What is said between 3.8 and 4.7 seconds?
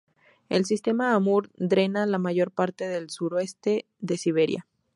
de Siberia.